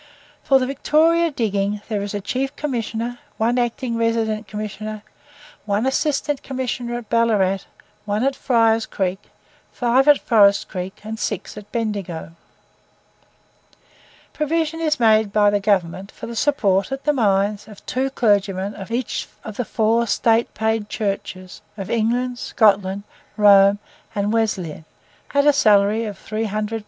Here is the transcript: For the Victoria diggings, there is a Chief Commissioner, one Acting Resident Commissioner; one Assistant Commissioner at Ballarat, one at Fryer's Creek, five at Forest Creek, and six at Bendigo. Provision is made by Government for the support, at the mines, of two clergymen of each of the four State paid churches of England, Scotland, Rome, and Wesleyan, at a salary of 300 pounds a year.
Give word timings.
For 0.43 0.57
the 0.57 0.65
Victoria 0.65 1.29
diggings, 1.29 1.81
there 1.87 2.01
is 2.01 2.15
a 2.15 2.21
Chief 2.21 2.55
Commissioner, 2.55 3.19
one 3.37 3.59
Acting 3.59 3.97
Resident 3.97 4.47
Commissioner; 4.47 5.03
one 5.67 5.85
Assistant 5.85 6.41
Commissioner 6.41 6.97
at 6.97 7.07
Ballarat, 7.07 7.59
one 8.05 8.23
at 8.23 8.35
Fryer's 8.35 8.87
Creek, 8.87 9.19
five 9.71 10.07
at 10.07 10.17
Forest 10.19 10.69
Creek, 10.69 11.01
and 11.03 11.19
six 11.19 11.55
at 11.55 11.71
Bendigo. 11.71 12.31
Provision 14.33 14.79
is 14.79 14.99
made 14.99 15.31
by 15.31 15.59
Government 15.59 16.11
for 16.11 16.25
the 16.25 16.35
support, 16.35 16.91
at 16.91 17.03
the 17.03 17.13
mines, 17.13 17.67
of 17.67 17.85
two 17.85 18.09
clergymen 18.09 18.73
of 18.73 18.89
each 18.89 19.27
of 19.43 19.55
the 19.55 19.63
four 19.65 20.07
State 20.07 20.55
paid 20.55 20.89
churches 20.89 21.61
of 21.77 21.91
England, 21.91 22.39
Scotland, 22.39 23.03
Rome, 23.37 23.77
and 24.15 24.33
Wesleyan, 24.33 24.85
at 25.35 25.45
a 25.45 25.53
salary 25.53 26.05
of 26.05 26.17
300 26.17 26.41
pounds 26.49 26.71
a 26.71 26.73
year. 26.73 26.79